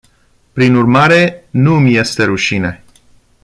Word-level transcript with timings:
Prin 0.53 0.75
urmare, 0.75 1.47
nu 1.49 1.73
îmi 1.73 1.95
este 1.95 2.23
rușine. 2.23 2.83